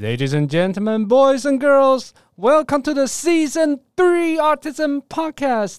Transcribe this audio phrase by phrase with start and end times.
[0.00, 5.78] Ladies and gentlemen, boys and girls, welcome to the season three Artisan Podcast。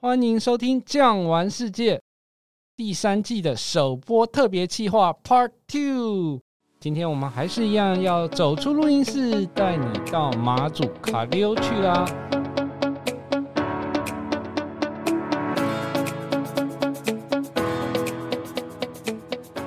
[0.00, 1.98] 欢迎收听《酱玩世界》
[2.76, 6.40] 第三季的首播特别企划 Part Two。
[6.80, 12.04] 今天我们还是一样要走出录音室，带你到马祖卡溜去啦。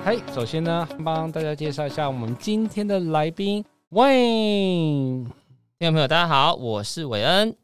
[0.03, 3.63] 嗨，首先呢，帮大家介绍一下我们今天的来宾。
[3.93, 4.15] 喂，
[5.77, 7.55] 听众朋友，大家好，我是韦恩。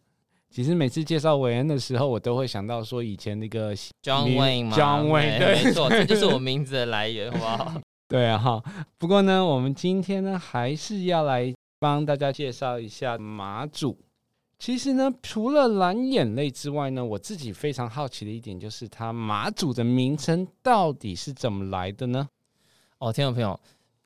[0.52, 7.82] 其实每次介绍韦恩的时候，我都会想到说以前那个 John Wayne 嘛，John Wayne，对，没错，这就是我 名字的来源，好不好？
[8.08, 8.64] 对啊，哈。
[9.00, 13.98] 不过呢，我们今天呢，还是要来帮大家介绍一下马祖。
[14.60, 22.30] 其实呢，除了蓝眼泪之外呢，我自己非常好奇的一点就是，它马祖的名称到底是怎么来的呢？
[23.00, 23.60] 哦，听众朋友。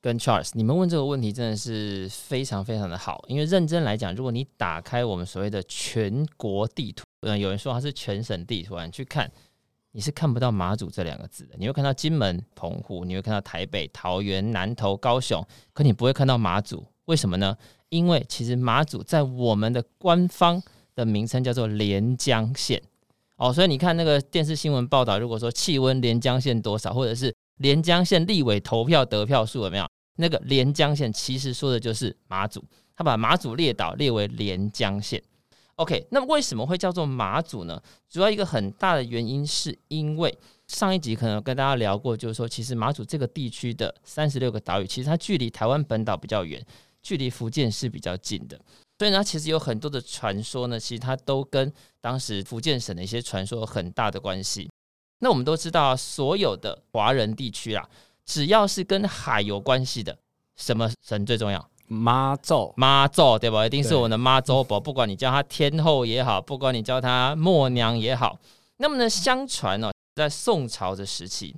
[0.04, 9.32] 跟 Charles，你们问这个问题真的是非常非常的好，因为认真来讲，如果你打开我们所谓的全国地图，嗯，有人说它是全省地图，你去看，
[9.94, 11.56] 你是看不到马祖这两个字的。
[11.58, 16.86] 你会看到金门、澎湖，你会看到台北、桃园、南投、高雄，可你不会看到马祖。
[17.06, 17.58] 为什么呢？
[17.88, 20.62] 因为其实马祖在我们的官方
[20.96, 22.82] 的名称叫做连江县。
[23.38, 29.88] 哦，所以你看那个电视新闻报道，如果说气温连江县多少，或者是连江县立委投票得票数有没有？
[30.18, 32.64] 那个连江县其实说的就是马祖，
[32.96, 35.22] 他把马祖列岛列为连江县。
[35.78, 37.82] OK，那么为什么会叫做马祖呢？
[38.08, 40.38] 主要一个很大的原因是因为
[40.68, 46.64] 上一集可能跟大家聊过，就是说其实马祖这个地区的三十六个岛屿，其实它距离台湾本岛比较远，
[47.02, 48.60] 距离福建是比较近的。
[49.00, 54.70] 所以呢，其实有很多的传说呢，其实它都跟当时福建省的一些传说有很大的关系。
[55.24, 57.90] 那我们都知道啊，所有的华人地区啊。
[58.26, 60.18] 只要是跟海有关系的，
[60.58, 61.70] 什么神最重要？
[61.88, 63.66] 妈祖，妈祖对吧？
[63.66, 68.38] 一定是我们的妈祖婆，不管你叫她天后也好，不管你叫她默娘也好。
[68.78, 71.56] 那么呢，相传哦，在宋朝的时期，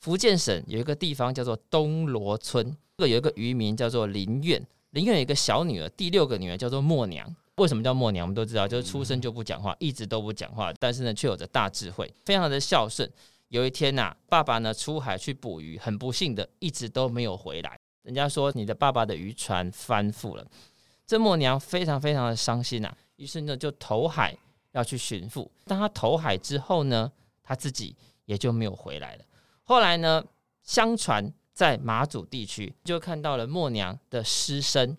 [0.00, 7.34] 福建省有一个地方叫做东罗村，这个有一个渔民叫做林苑，林苑有一个小女儿，第六个女儿叫做默娘。
[7.56, 8.24] 为什么叫默娘？
[8.24, 13.10] 我们都知道，就是出生就不讲话，一直都不讲话，但是呢，却有着大智慧，非常的孝顺。
[13.48, 17.78] 有一天呐、啊，爸爸呢出海去捕鱼，很不幸的一直都没有回来。
[18.02, 20.46] 人家说你的爸爸的渔船翻覆了，
[21.06, 24.34] 这默娘非常非常的伤心呐、啊，于是呢就投海
[24.72, 25.50] 要去寻父。
[25.66, 29.24] 当他投海之后呢，他自己也就没有回来了。
[29.64, 30.24] 后来呢，
[30.62, 34.96] 相传在马祖地区就看到了默娘的尸身，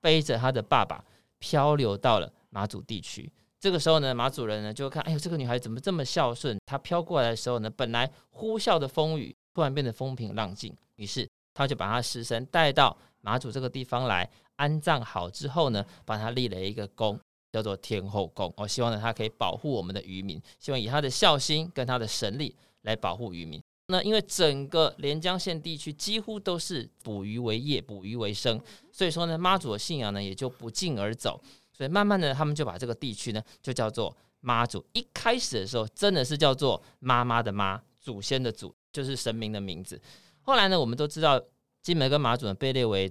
[0.00, 1.04] 背着他的爸爸
[1.38, 3.30] 漂流到了马祖地区。
[3.58, 6.56] 这个时候呢，马祖人呢就看，哎呦，这个女孩怎么这么孝顺？
[6.66, 10.76] 她飘过来的时候呢，本来呼啸的风雨突然变得风平浪静。
[10.96, 17.18] 于是他就把她尸身带到马祖这个地方来安葬好之后呢，把她立了一个宫，
[17.50, 18.52] 叫做天后宫。
[18.56, 23.60] 我希望呢，她可以保护我们的渔民，希望以她的孝心跟她的神力来保护渔民。
[23.88, 28.60] 那因为整个连江县地区几乎都是捕鱼为业、捕鱼为生，
[28.90, 31.40] 所以说呢，妈祖的信仰呢也就不胫而走。
[31.72, 34.84] 所以慢慢的，他们就把这个地区呢，就叫做妈祖。
[34.92, 40.00] 一开始的时候，真的是叫做妈妈的妈，祖先的祖，就是神明的名字。
[40.40, 41.40] 后来呢，我们都知道
[41.82, 43.08] 金门跟马祖呢被列为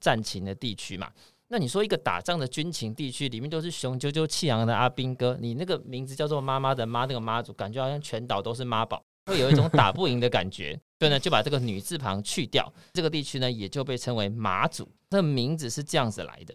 [0.00, 1.12] 战情的地区嘛。
[1.48, 10.78] 那你说一个打仗的军情地区，里面都是雄赳赳气昂的阿兵哥，你那个名字叫做妈妈的妈，那个妈祖，感觉好像全岛都是妈宝，会有一种打不赢的感觉。
[10.98, 14.88] 所以呢，就把这个女字旁去掉，这个地区呢也就被称为马祖。
[15.10, 16.54] 这个名字是这样子来的。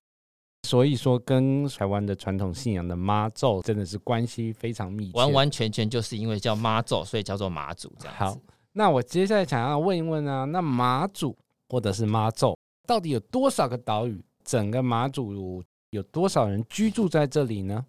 [0.67, 8.15] 所以说，跟台湾的传统信仰的妈祖真的是关系非常密切，完完全全就是因为叫妈祖，所以叫做马祖这样。
[8.15, 8.37] 好，
[8.73, 11.37] 那我接下来想要问一问啊，那马祖
[11.69, 12.57] 或者是妈祖
[12.87, 14.23] 到底有多少个岛屿？
[14.43, 17.85] 整个马祖有多少人居住在这里呢？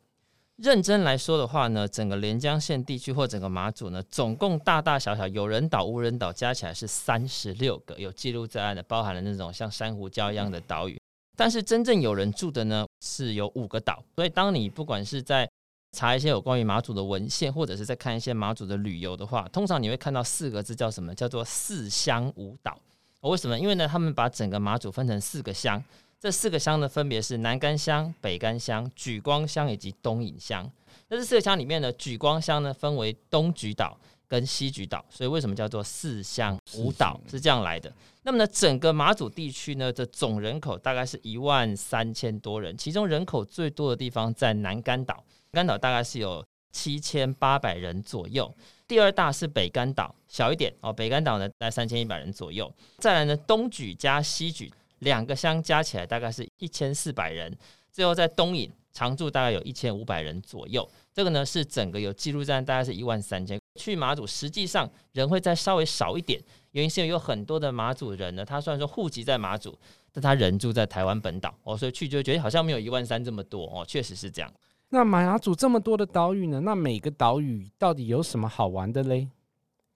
[0.63, 10.97] 认真来说的话呢，整个连江县地区或整个马祖呢，总共大大小小有人岛、无人岛加起来是三十六个，有记录在案的，包含了那种像珊瑚礁一样的岛屿。
[11.37, 14.05] 但是真正有人住的呢，是有五个岛。
[14.15, 15.51] 所以当你不管是在
[15.91, 21.13] 查一些有关于马祖的文献，或者是在看一些马祖的旅游的话，通常你会看到四个字叫什么？
[21.13, 22.79] 叫做四乡五岛。
[23.23, 23.59] 为什么？
[23.59, 25.83] 因为呢，他们把整个马祖分成四个乡，
[26.23, 30.71] 这四个乡呢，分别是南干乡、北干乡、举光乡以及东引乡。
[31.09, 33.99] 那这四个乡里面呢，举光乡呢分为东举岛
[34.29, 37.93] 跟西举岛，所以为什么叫做四乡五岛是这样来的？
[38.23, 48.55] 那么呢，整个马祖地区呢的总人口大概是一万三千多人，其中人口最多的地方在南干岛，南竿岛大概是有七千八百人左右。
[48.87, 52.73] 第二大是北干岛，小一点哦，北干岛呢在三千一百人左右。
[52.99, 54.71] 再来呢，东举加西莒
[55.03, 57.57] 两个乡加起来大概是一千四百人。
[57.93, 60.89] 最后在东引常住大概有一千五百人左右。
[61.13, 63.61] 这个呢是整个有记录站大概是一万三千。
[63.79, 69.79] 去马祖实际上人会再稍微少一点，原因是因为有很多的马祖人呢，他虽然说户籍在马祖，
[70.11, 74.51] 但他人住在台湾本岛哦，所以去就觉得好像没有一万三这么多哦，确实是这样。
[74.89, 76.61] 那马祖这么多的岛屿呢？
[76.61, 79.29] 那每个岛屿到底有什么好玩的嘞？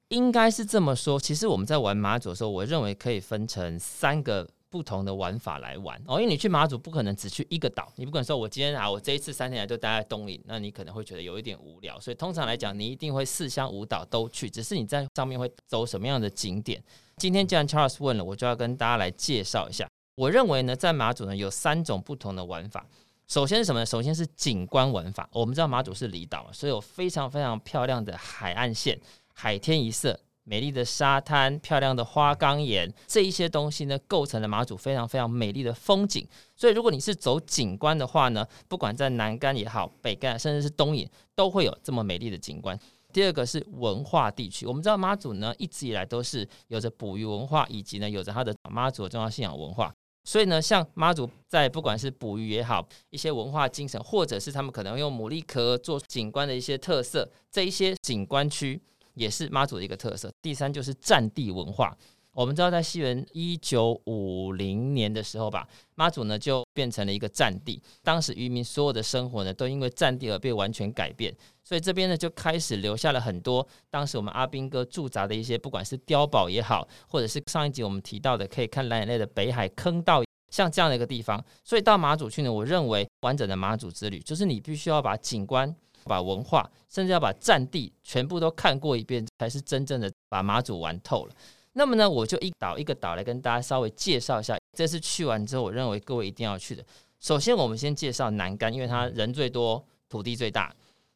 [0.09, 1.19] 应该是这么说。
[1.19, 4.47] 其实我们在玩马祖的时候，我认为可以分成三个。
[4.77, 11.99] 不同的玩法来玩哦，因为你去马祖不可能只去一个岛，你不可能说我今天啊，我这一次三天来就待在东引，那你可能会觉得有一点无聊。
[11.99, 16.83] 所以通常来讲，你一定会四乡五岛都去，只是你在上面会走什么样的景点。
[17.17, 19.89] 今天既然 Charles 问了，我就要跟大家来介绍一下。
[20.15, 22.87] 我认为呢，在马祖呢有三种不同的玩法。
[23.29, 23.87] 首先是什么呢？
[23.87, 25.27] 首先是景观玩法。
[25.33, 29.01] 我们知道马祖是离岛，所以有非常非常漂亮的海岸线，
[29.33, 30.21] 海天一色。
[30.49, 36.25] 美丽的沙滩、漂亮的花岗岩，这一些东西呢，构成了马祖非常非常美丽的风景。
[36.55, 42.79] 所以，如果你是走景观的话呢，不管在南竿也好、北竿，甚至是东引，都会有这么美丽的景观。
[43.13, 49.93] 第二个是文化地区，我们知道妈祖呢，一直以来都是有着捕鱼文化，以及呢，有着它的妈祖的重要信仰文化。
[50.23, 58.81] 所以呢，像妈祖在不管是捕鱼也好，一些文化精神，或者是他们可能用牡蛎壳做景观的一些特色，这一些景观区。
[59.17, 60.31] 也是妈祖的一个特色。
[60.41, 61.97] 第三就是战地文化。
[62.33, 67.83] 我们知道，在西元一九五零年的时候吧，妈祖呢就变成了一个战地。
[68.03, 71.35] 当时渔民所有的生活呢，都因为战地而被完全改变。
[71.65, 81.43] 所以这边呢就开始留下了很多当时我们阿兵哥驻扎的一些，不管是碉堡也好，或者是上一集我们提到的可以看蓝眼泪的北海坑道，像这样的一个地方。
[81.65, 85.75] 所以到马祖去呢，我认为完整的马祖之旅，就是你必须要把景观。
[86.07, 91.35] 把文化，甚至要把战地全部都看过一遍，才是真正的把马祖玩透了。
[91.73, 94.57] 那么呢，我就一岛一个岛来跟大家稍微介绍一下。
[94.77, 96.85] 这次去完之后，我认为各位一定要去的。
[97.21, 100.75] 首先，我们先介绍南竿，因为它人最多，土地最大。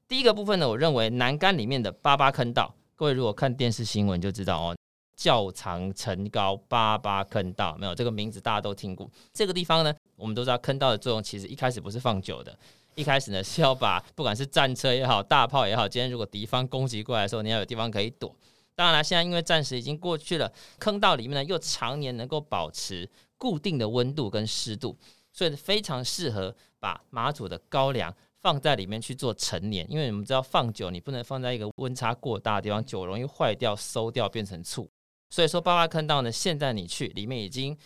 [0.09, 4.77] 第一个部分呢，我认为南竿里面的八八坑道，各位如果看电视新闻就知道哦，
[5.17, 9.09] 较长城高八八坑道，没有这个名字大家都听过。
[9.33, 12.57] 这个地方呢，我们都知道坑道的作用，其实一开始不是放酒的。
[12.97, 18.35] 一开始呢是要把不管是战车也好，大炮也好，今天如果敌方攻击过来的时候，你要有地方可以躲。
[18.75, 23.09] 当然了，现在因为战时已经过去了，坑道里面呢又常年能够保持
[23.39, 24.99] 固定的温度跟湿度，
[25.33, 29.87] 所以非常适合把马祖的高粱放在里面去做陈年。
[29.91, 34.91] 因为我们知道放酒，你不能放在一个温差过大的地方，酒容易坏掉、馊掉变成醋。
[35.31, 37.79] 所以说八八坑道呢，现在你去里面已经。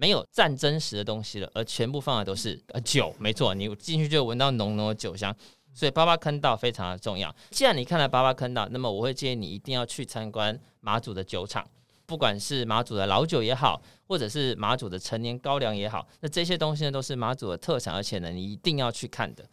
[0.00, 5.36] 没有战争时的东西了，而全部放的都是呃酒，没错，你进去就闻到浓浓的酒香，
[5.74, 7.34] 所以八八坑道非常的重要。
[7.50, 11.68] 既然你看了八八坑道，那么我会建议你一定要去参观马祖的酒厂，
[12.06, 19.44] 不管是马祖的老酒也好，或者是马祖的陈年高粱也好，那这些东西呢都是马祖的特产，而且呢你一定要去看的。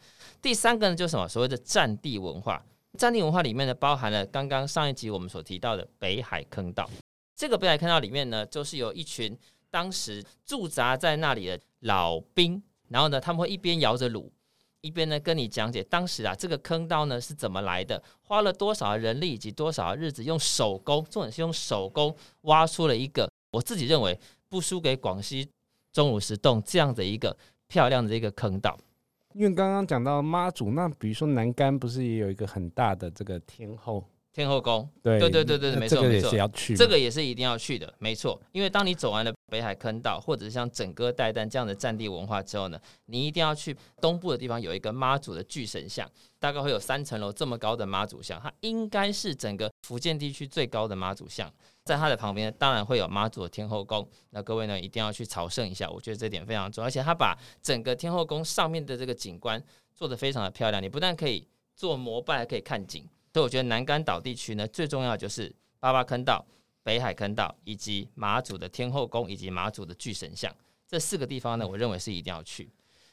[0.42, 1.28] 第三个呢就是什么？
[1.28, 2.64] 所谓的战地文化，
[2.98, 6.90] 战地文化里面呢包含了刚刚上一集我们所提到的北海坑道。
[7.36, 9.38] 这个北海坑道里面呢，就是有一群。
[9.70, 14.30] 当时驻扎在那里的老兵，然后呢，他们会一边摇着櫓，
[14.82, 24.18] 一边呢跟你讲解当时啊这个坑道呢是怎么来的，花了多少人力以及多少日子，用手工，重点是用手工挖出了一个我自己认为
[24.50, 25.50] 不输给广西
[25.92, 27.36] 钟乳石洞这样的一个
[27.68, 28.78] 漂亮的一个坑道。
[29.34, 34.04] 因为刚刚讲到妈祖，那比如说南竿不是也有一个很大的这个天后？
[34.38, 36.30] 天后宫，对对对对对，没错没错，
[36.78, 38.40] 这个也是一定要去的，没错。
[38.52, 46.08] 因为当你走完了北海坑道，或者是像整个代丹这样的战地文化之后呢，你一定要去东部的地方，有一个妈祖的巨神像，
[46.40, 51.52] 大概会有三层楼这么高的妈祖像，它应该是整个福建地区最高的妈祖像。
[51.84, 56.88] 在它的旁边，当然会有妈祖的天后宫，那各位呢一定要去朝圣一下，我觉得这点非常重要。
[56.88, 59.60] 而且它把整个天后宫上面的这个景观
[59.96, 63.04] 做得非常的漂亮，你不但可以做膜拜，还可以看景。
[63.38, 66.44] 所以我觉得南竿岛地区呢，最重要就是八八坑道、
[66.82, 70.52] 北海坑道，以及马祖的天后宫，以及马祖的巨神像
[70.88, 72.68] 这四个地方呢，我认为是一定要去。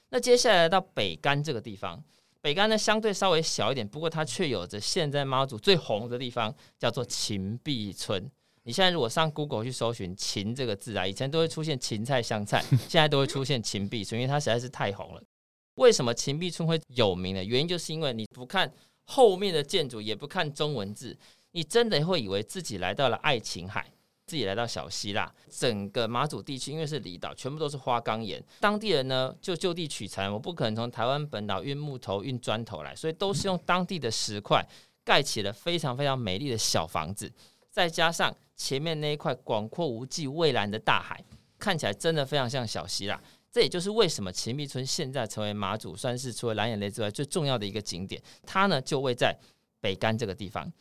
[0.09, 2.03] 那接下来到北竿这个地方，
[2.41, 8.27] 北竿呢相对稍微小一点，不过它却有着现在马祖最红的地方，叫做芹壁村。
[8.63, 15.23] 你现在如果上 Google 去搜寻“芹”这个字啊，以前都会出现芹菜、香菜，现在都会出现芹壁村，因为它实在是太红了。
[15.75, 17.45] 为什么芹壁村会有名呢？
[17.45, 18.73] 原因就是因为你不看。
[19.05, 21.17] 后面的建筑也不看中文字，
[21.53, 23.93] 你真的会以为自己来到了爱琴海，
[24.27, 25.33] 自己来到小希腊。
[25.51, 34.67] 整个马祖地区因为是离岛，全部都是花岗岩，当地人呢就就地取材，我不可能从台湾本岛运木头、运砖头来，所以都是用当地的石块
[35.05, 37.31] 盖起了非常非常美丽的小房子，
[37.71, 41.23] 再加上前面那一块广阔无际蔚蓝的大海，
[41.59, 43.21] 看起来真的非常像小溪啦。
[43.55, 48.21] 这也就是为什么芹壁村现在成为马祖算是除了蓝眼泪之外最重要的一个景点。
[48.45, 49.33] 它呢就位在
[49.81, 50.73] 北竿这个地方。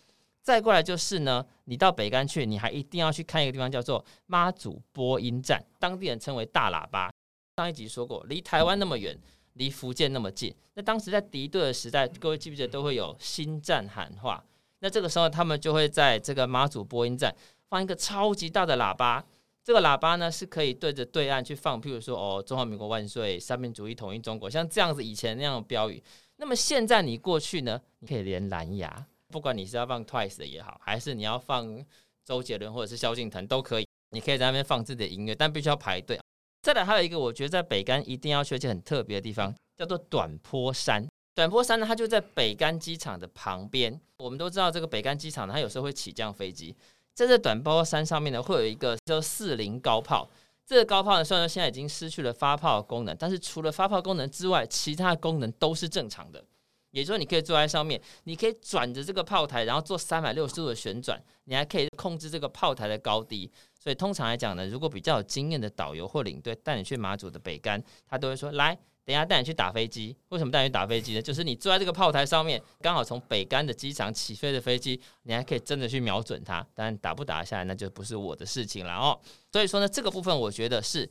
[0.41, 7.13] 再过来就是呢，你到北竿去，你还一定要去看一个地方，叫做妈祖播音站，当地人称为大喇叭。
[7.57, 9.15] 上一集说过，离台湾那么远，
[9.53, 10.51] 离福建那么近。
[10.73, 14.43] 那当时在敌对的时代，各位记不记得都会有新战喊话？
[14.79, 17.33] 那这个时候他们就会在这个妈祖播音站
[17.69, 19.23] 放一个超级大的喇叭，
[19.63, 26.03] 这个喇叭呢是可以对着对岸去放，譬如说哦，中华民国万岁，三民主义统一中国，像这样子以前那样的标语。
[26.35, 29.07] 那么现在你过去呢，你可以连蓝牙。
[29.29, 31.83] 不管你是要放 Twice 的也好，还是你要放
[32.23, 36.19] 周杰伦或者是萧敬腾都可以，你可以在那边放自己的音乐，但必须要排队。
[36.61, 41.07] 再来还有一个，我觉得在北竿一定要去，而且很特别的地方，叫做短坡山。
[41.33, 43.99] 短坡山呢，它就在北竿机场的旁边。
[44.17, 46.75] 我们都知道这个北竿机场呢，它有时候会起降飞机，
[47.13, 50.29] 在这短坡山上面呢，会有一个叫四零高炮。
[50.65, 56.43] 这个高炮呢，虽然说现在已经失去了发炮的功能，但是除了发炮功能之外，其他功能都是正常的。
[56.91, 63.51] 也就是说，你可以坐在上面，你可以转着这个炮台，然后做三百六十度的旋转，你还可以控制这个炮台的高低。
[63.77, 70.15] 所以通常来讲呢，如果比较有经验的导游或领队带你去马祖的北竿，他都会说：来，等一下带你去打飞机。
[70.29, 71.21] 为什么带你去打飞机呢？
[71.21, 76.65] 就是你坐在这个炮台上面，刚好从北竿的机场起飞的飞机，你还可以真的去瞄准它。
[76.73, 79.19] 当然打不打下来，那就不是我的事情了哦。
[79.51, 81.09] 所以说呢，这个部分我觉得是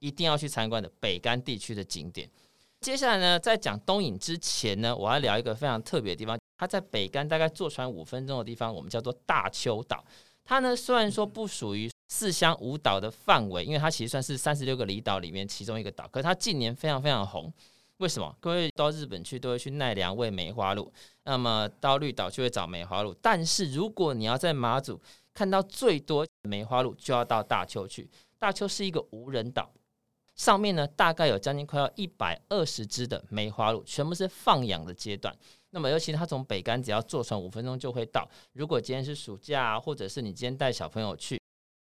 [0.00, 2.28] 一定要去参观的北竿地区的景点。
[2.80, 6.38] 接下来呢，在讲东引之前呢，我要聊一个非常特别的地方。
[6.58, 10.04] 它在北竿大概坐船五分钟的地方，我们叫做大坵岛。
[10.44, 16.06] 它呢虽然说不属于四乡五岛的范围，因为它其实算是三十六个离岛里面其中一个岛。
[16.08, 17.50] 可是它近年非常非常红，
[17.98, 18.36] 为什么？
[18.40, 23.14] 各位到日本去都会去奈良喂梅花鹿，那么到绿岛就会找梅花鹿。
[23.22, 25.00] 但是如果你要在马祖
[25.32, 28.10] 看到最多梅花鹿，就要到大邱去。
[28.38, 29.70] 大邱是一个无人岛。
[30.34, 35.34] 上面呢，大概有将近快要一百二十只的梅花鹿，全部是放养的阶段。
[35.70, 38.28] 那么，尤其它从北竿只要坐船五分钟就会到。
[38.54, 41.39] 如果今天是暑假，或者是你今天带小朋友去，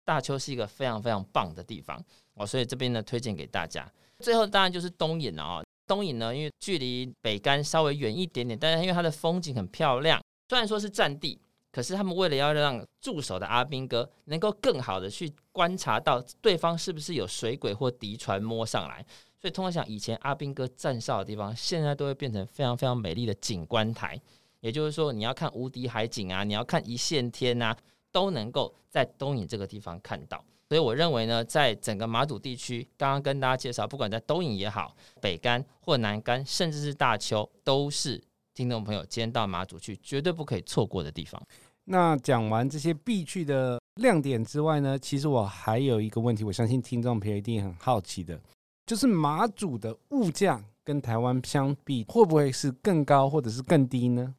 [0.06, 2.46] 大邱是一个非常非常棒的地方哦。
[2.46, 3.86] 所以这边呢，推荐给大家。
[4.20, 5.62] 最后当然就是东引了啊。
[5.86, 11.38] 东引呢，因为距离北竿稍微远一点点，但是因为它的风景很漂亮，虽然说是战地。
[11.72, 19.04] 可是他们为了要让驻守的阿兵哥能够更好的去观察到对方是不是有水鬼或敌船摸上来，
[19.38, 24.18] 所以通常想以前阿兵哥站哨的地方，现在都会变成非常非常美丽的景观台。
[24.60, 27.76] 也就是说，你要看无敌海景啊，你要看一线天啊，
[28.16, 30.42] 都能够在东引这个地方看到。
[30.70, 38.18] 所以我认为呢，在整个马祖地区，刚刚跟大家介绍，不管在东引也好，北竿或南竿，甚至是大丘，都是
[38.54, 41.38] 听众朋友今天到马祖去绝对不可以错过的地方。
[41.84, 48.40] 那讲完这些必去的亮点之外呢，其实我还有一个问题，我相信听众朋友一定很好奇的，
[48.86, 54.34] 就是马祖的物价跟台湾相比，会不会是更高或者是更低呢？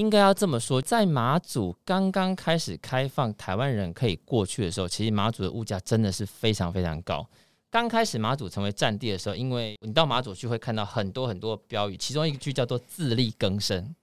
[0.00, 7.28] 应该要这么说，在马祖刚刚开始开放台湾人可以过去的时候，其实马祖的物价真的是非常非常高。
[7.70, 13.94] 刚开始马祖成为战地的时候，因为你到马祖去会看到很多很多标语，其中一句叫做“自力更生”。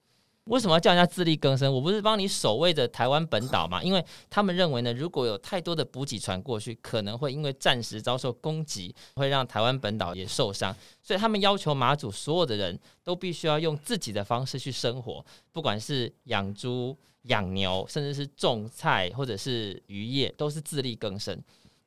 [0.48, 1.74] 为什么要叫人家自力更生？
[1.74, 3.82] 我不是帮你守卫着台湾本岛吗？
[3.84, 10.76] 因为他们认为呢，如果有太多的补给船过去，可能会因为战时遭受攻击，会让台湾本岛也受伤。
[11.02, 21.38] 所以他们要求马祖所有的人都必须要用自己的方式去生活，不管是养猪、养牛，甚至是种菜或者是渔业，都是自力更生。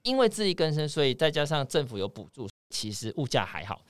[0.02, 3.82] 因为自力更生，所以再加上政府有补助，其实物价还好。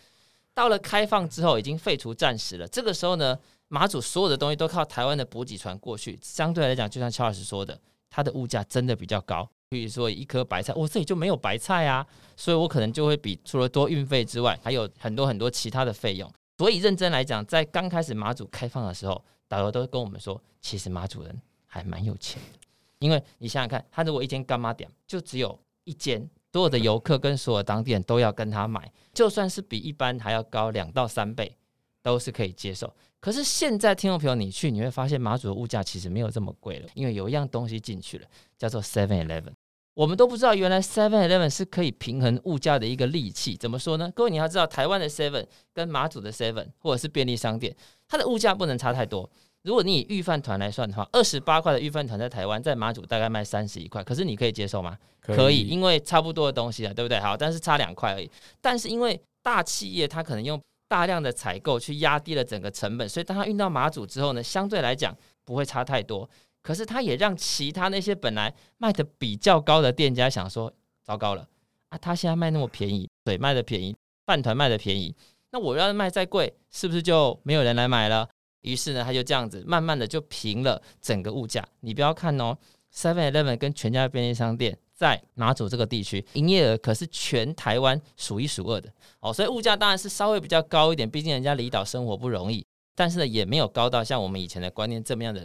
[0.52, 3.38] 到了开放之后，已经废除战时了，这个时候呢，
[3.72, 9.48] 马祖所有的东西都靠台湾的补给船过去，相对来讲，就像乔老师说的，它的物价真的比较高。
[9.68, 12.04] 比如说一颗白菜，我这里就没有白菜啊，
[12.36, 16.28] 所以我可能就会比除了多运费之外，还有很多很多其他的费用。
[16.58, 22.58] 所以认真来讲，在刚开始马祖开放的时候，导游都跟我们说，其实马祖人还蛮有钱的，
[22.98, 31.56] 因为你想想看，他如果一间干妈店就只有一间，所有的游客跟所有当地人都要跟他买，就算是比一般还要高两到三倍，
[32.02, 32.92] 都是可以接受。
[33.20, 39.52] 可是现在听众朋友，你去你会发现马祖的物价其实没有这么贵了，因为有一样东西进去了，叫做 Seven Eleven。
[39.92, 43.56] 我们都不知道原来 Seven Eleven 是可以平衡物价的一个利器。
[43.56, 44.10] 怎么说呢？
[44.14, 47.76] 各位你要知道，台湾的 Seven 跟马祖的 Seven 或者是便利商店，
[48.08, 49.28] 它的物价不能差太多。
[49.62, 54.96] 如果你以预饭团来算的话，二十八块的预饭团在台湾在马祖大概卖三十一块，可是你可以接受吗？
[55.20, 57.20] 可以，可以，因为差不多的东西啊，对不对？
[57.20, 58.30] 好，但是差两块而已。
[58.62, 60.58] 但是因为大企业它可能用
[60.90, 66.28] 大量的采购去压低了整个成本，所以当它运到马祖之后呢，相对来讲不会差太多。
[66.60, 70.72] 可是它也让其他那些本来卖的比较高的店家想说：
[71.04, 71.46] 糟糕了
[71.90, 73.94] 啊，他现在卖那么便宜，水卖的便宜，
[74.26, 75.14] 饭团卖的便宜，
[75.52, 78.28] 那我要卖再贵，是不是就没有人来买了？
[78.62, 81.64] 于是呢，他就这样子慢慢的就平了整个物价。
[81.82, 82.58] 你不要看哦
[82.92, 92.62] ，Seven Eleven 跟全家便利商店在马祖这个地区营业额可是全台湾数一数二的哦，所以物价当然是稍微比较高一点，毕竟人家离岛生活不容易，
[92.94, 95.42] 但是呢，也没有高到像我们以前的观念这么样的。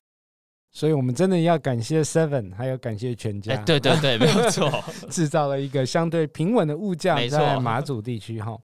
[0.74, 3.54] 所以我们真的要感谢 Seven，还有感谢全家。
[3.54, 4.70] 欸、对对对， 没有错，
[5.10, 8.60] 制造了一个相对平稳的物价在马祖地区哈。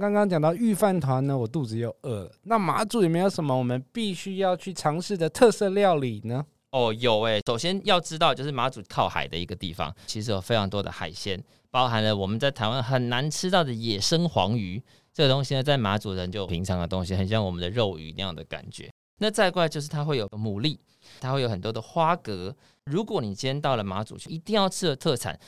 [0.00, 2.32] 刚刚讲到御饭团呢，我肚子又饿了。
[2.44, 6.46] 那马祖有没有什么我们必须要去尝试的特色料理呢？
[6.70, 7.40] 哦，有哎。
[7.46, 14.82] 首先要知道，就是马祖靠海的一个地方，其实有非常多的海鲜，包含了我们在台湾很难吃到的野生黄鱼。
[15.12, 18.90] 这个东西呢，在马祖人就平常的东西，很像我们的肉鱼那样的感觉。
[19.20, 20.78] 那再过来就是它会有牡蛎。
[21.20, 22.54] 它会有很多的花蛤。
[22.84, 25.38] 如果你今天到了马祖去，一定要吃的特产，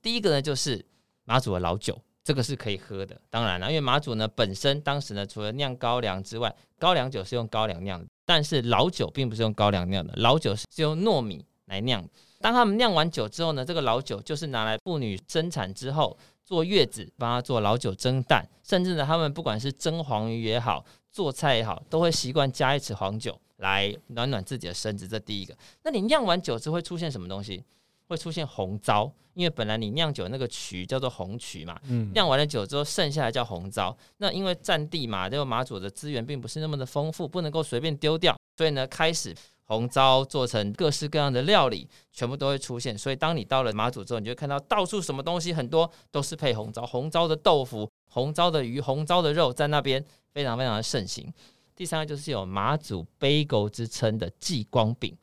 [0.00, 0.84] 第一个呢就是
[1.24, 3.20] 马祖的老酒，这个是可以喝的。
[3.28, 12.06] 当然了，因为马祖呢本身当时呢除了酿高粱之外，高粱酒是用高粱酿的，但是老酒并不是用高粱酿的，老酒是用糯米来酿。
[12.42, 23.40] 当他们酿完酒之后呢，这个老酒就是拿来妇女生产之后坐月子，帮她做老酒蒸蛋，甚至呢他们不管是蒸黄鱼也好，做菜也好，都会习惯加一匙黄酒。
[23.56, 25.52] 来暖暖自己的身子，这第一个。
[25.82, 27.64] 那你酿完酒之后会出现什么东西？
[28.08, 33.96] 会出现红糟，因为本来你酿酒那个曲叫做红曲嘛，嗯，酿完了酒之后剩下来叫红糟。
[34.16, 39.34] 那因为占地嘛，这个马祖的资源并不是那么的丰富，不能够随便丢掉，所以呢，开始
[39.64, 42.96] 红糟做成各式各样的料理，全部都会出现。
[42.96, 51.30] 所以当你到了马祖之后，你就会看到到处什么东西很多都是配红糟，红糟的豆腐、红糟的鱼、红糟的肉在那边非常非常的盛行。
[51.76, 55.16] 第三个就是有马祖 Bagel 之称的继光饼。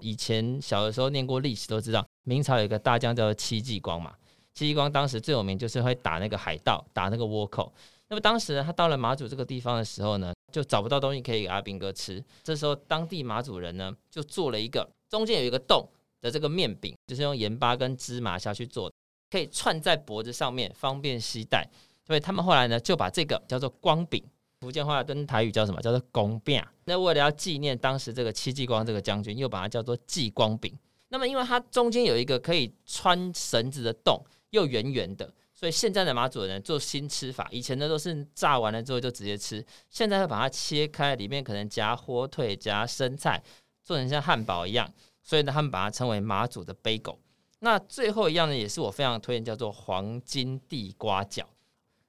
[0.00, 4.14] 以前小的时候念过历史都知道，明朝有一个大将叫做戚继光嘛。
[4.52, 7.72] 戚继光当时最有名就是会打那个海盗，打那个倭寇。
[8.08, 12.22] 那么当时呢，他到了马祖这个地方的时候呢，就找不到东西可以给阿兵哥吃。
[12.42, 15.88] 这时候当地马祖人呢，就做了一个中间有一个洞
[16.20, 18.94] 的这个面饼，就是用盐巴跟芝麻下去做的，
[19.30, 21.64] 可以串在脖子上面，方便携带。
[22.04, 24.22] 所以他们后来呢，就把这个叫做光饼。
[24.60, 25.80] 福建话跟台语叫什么？
[25.80, 26.60] 叫做公饼。
[26.84, 30.76] 那为了要纪念当时这个戚继光这个将军，又把它叫做继光饼。
[31.10, 37.46] 那么因为它中间有一个可以穿绳子的洞，又圆圆的，所以现在的马祖人做新吃法。
[37.50, 43.42] 以前的都是炸完了之后就直接吃，现在会把它切开，里面可能夹火腿、夹生菜，
[43.84, 44.90] 做成像汉堡一样。
[45.22, 47.18] 所以呢，他们把它称为马祖的杯狗。
[47.58, 51.44] 那最后一样呢，也是我非常推荐，叫做黄金地瓜饺。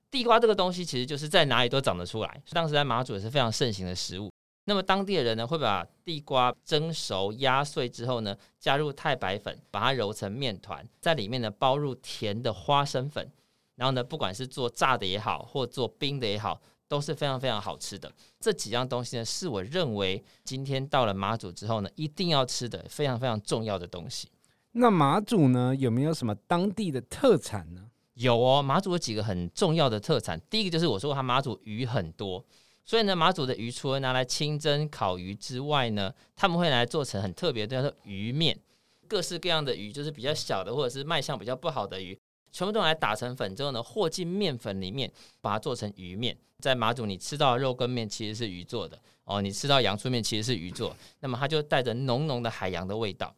[0.09, 4.31] 地瓜这个东西其实就是在哪里都长得出来，当时在马祖也是非常盛行的食物。
[4.65, 13.29] 那么当地的人呢，会把地瓜蒸熟、压碎之后呢，加入太白粉，把它揉成面团，在里面呢包入甜的花生粉，
[13.75, 18.11] 然后呢，不管是做炸的也好，或做冰的也好，都是非常非常好吃的。
[18.39, 24.29] 这几样东西呢，是我认为今天到了马祖之后呢，一定要吃的非常非常重要的东西。
[24.73, 27.87] 那马祖呢，有没有什么当地的特产呢？
[28.13, 30.39] 有哦，马祖有几个很重要的特产。
[30.49, 32.45] 第一个就是我说它马祖鱼很多，
[32.91, 38.59] 所以呢，马祖的鱼除了拿来清蒸、烤鱼之外呢，他们会来做成很特别的叫做鱼面，
[39.07, 42.19] 各式各样的鱼，就是比较小的或者是卖相比较不好的鱼，
[42.51, 46.37] 全部都来打成粉之后呢，和进面粉里面，把它做成鱼面。
[46.59, 53.33] 在马祖你吃到肉羹面其实是鱼做的哦，你吃到阳春面其实是鱼做，那么它就带着浓浓的海洋的味道。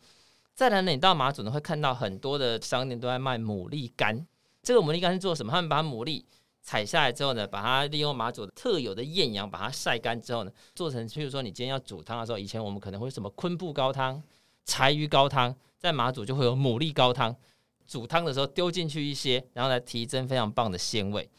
[0.56, 4.26] 再来呢，你到马祖呢会看到很多的商店都在卖牡蛎干。
[4.64, 5.52] 这个牡蛎干是做什么？
[5.52, 6.24] 他们把牡蛎
[6.64, 14.24] 采下来之后呢，把它利用马祖特有的艳阳把它晒干之后呢，做成，譬如说你今天要煮汤的时候，以前我们可能会什么昆布高汤、
[14.64, 17.36] 柴鱼高汤，在马祖就会有牡蛎高汤。
[17.86, 21.30] 煮汤的时候丢进去一些，然后来提升非常棒的鲜味。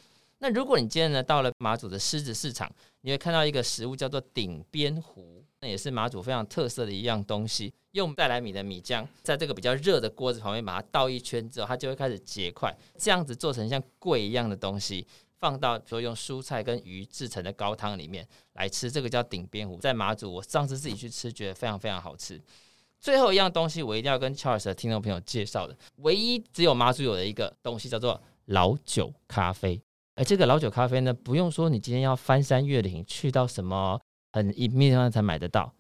[0.41, 5.34] 那如果你今天呢到了马祖的狮子市场，你会看到一个食物叫做顶边糊。
[5.67, 15.07] 也是马祖非常特色的一样东西，用带来米的米浆，在这个比较热的锅子旁边把它倒一圈之后，它就会开始结块，这样子做成像桂一样的东西，
[15.39, 19.79] 放到比如说用蔬菜跟鱼制成的高汤里面来吃，这个叫顶边糊。
[19.79, 22.41] 在马祖，我上次自己去吃，觉得非常非常好吃。
[23.01, 29.81] 最后一样东西，我一定要跟 Charles 的听众朋友介绍的，唯一只有马祖有的一个东西叫做老酒咖啡。
[30.17, 34.01] 而这个老酒咖啡呢，不用说，你今天要翻山越岭去到什么。
[34.35, 35.73] 很一面上才买得到，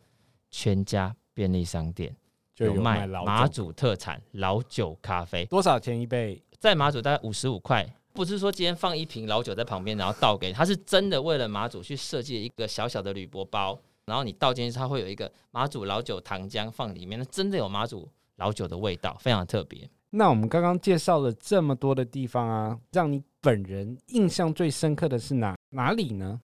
[0.49, 2.15] 全家便利商店
[2.55, 6.41] 就有卖马祖特产老酒咖啡，多少钱一杯？
[6.61, 19.91] 在马祖大概五十五块，不是说今天放一瓶老酒在旁边，然后倒给他，是真的为了马祖去设计一个小小的铝箔包，然后你倒进去，它会有一个马祖老酒糖浆放里面，那真的有马祖老酒的味道，非常特别。
[20.11, 26.41] 那我们刚刚介绍了这么多的地方啊，让你本人印象最深刻的是哪哪里呢？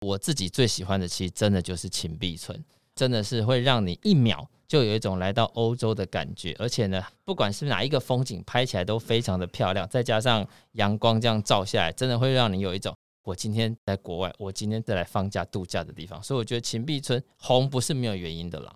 [0.00, 2.58] 我自己最喜欢的，其实真的就是芹壁村，
[2.94, 16.22] 真的是会让你一秒就有一种来到欧洲的感觉，而且呢，不管是哪一个风景拍起来都非常的漂亮，再加上阳光这样照下来，真的会让你有一种我今天在国外，我今天再来放假度假的地方。
[16.22, 18.72] 所以我觉得芹壁村红不是没有原因的啦。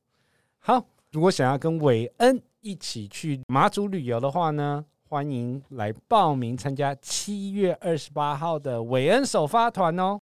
[0.58, 10.20] 好，如果想要跟韦恩一起去马祖旅游的话呢，欢迎来报名参加七月二十八号的韦恩首发团哦。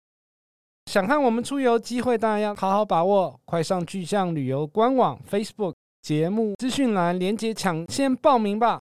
[0.87, 3.39] 想看我们出游机会，当然要好好把握。
[3.45, 8.81] 快上巨匠旅游官网、Facebook 节目资讯栏连接，抢先报名吧！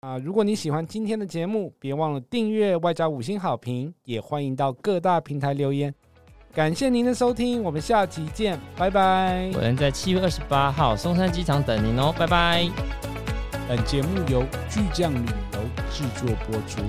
[0.00, 5.92] 啊，如果你喜欢今天的节目，别忘了订阅，外加五星好评，也欢迎到各大平台留言。
[6.54, 9.50] 感谢您的收听，我们下期见，拜拜！
[9.54, 12.68] 我人在七月二十八号松山机场等您哦，拜拜！
[13.68, 16.82] 本节目由巨匠旅游制作播出。